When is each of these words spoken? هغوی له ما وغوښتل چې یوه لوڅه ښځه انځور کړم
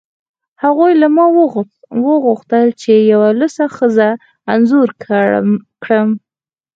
هغوی 0.63 0.91
له 1.01 1.07
ما 1.15 1.25
وغوښتل 2.11 2.67
چې 2.81 2.91
یوه 3.11 3.29
لوڅه 3.39 3.65
ښځه 3.77 4.09
انځور 4.53 4.89
کړم 5.83 6.09